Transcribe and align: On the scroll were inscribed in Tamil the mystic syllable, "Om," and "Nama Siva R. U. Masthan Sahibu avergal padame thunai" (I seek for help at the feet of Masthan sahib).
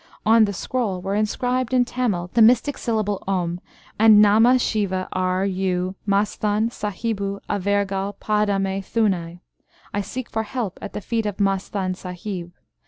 On 0.25 0.45
the 0.45 0.51
scroll 0.53 0.99
were 0.99 1.13
inscribed 1.13 1.75
in 1.75 1.85
Tamil 1.85 2.31
the 2.33 2.41
mystic 2.41 2.75
syllable, 2.75 3.23
"Om," 3.27 3.59
and 3.99 4.19
"Nama 4.19 4.57
Siva 4.57 5.07
R. 5.13 5.45
U. 5.45 5.93
Masthan 6.07 6.71
Sahibu 6.71 7.39
avergal 7.47 8.15
padame 8.19 8.81
thunai" 8.81 9.41
(I 9.93 10.01
seek 10.01 10.27
for 10.31 10.41
help 10.41 10.79
at 10.81 10.93
the 10.93 11.01
feet 11.01 11.27
of 11.27 11.37
Masthan 11.37 11.95
sahib). 11.95 12.51